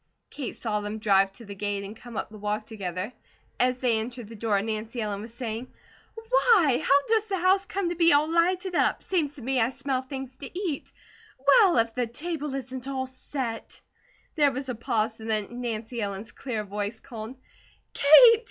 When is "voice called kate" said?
16.63-18.39